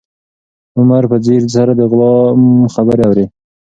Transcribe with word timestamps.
عمر 0.77 1.03
په 1.11 1.17
ځیر 1.25 1.43
سره 1.55 1.71
د 1.79 1.81
غلام 1.91 2.41
خبرې 2.73 3.03
اوري. 3.07 3.25